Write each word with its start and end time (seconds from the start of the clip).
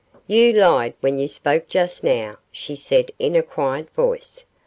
'You 0.25 0.51
lied 0.53 0.95
when 1.01 1.19
you 1.19 1.27
spoke 1.27 1.67
just 1.67 2.03
now,' 2.03 2.39
she 2.51 2.75
said 2.75 3.11
in 3.19 3.35
a 3.35 3.43
quiet 3.43 3.87
voice. 3.91 4.45